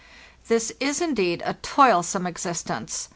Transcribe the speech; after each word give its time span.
This 0.47 0.71
is, 0.79 0.99
indeed, 0.99 1.43
a 1.45 1.53
toilsome 1.53 2.25
existence. 2.25 3.07